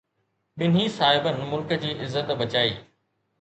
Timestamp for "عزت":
2.07-2.33